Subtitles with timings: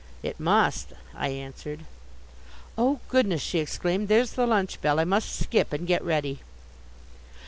[0.23, 1.85] "It must," I answered.
[2.75, 4.99] "Oh, goodness," she exclaimed, "there's the lunch bell.
[4.99, 6.39] I must skip and get ready."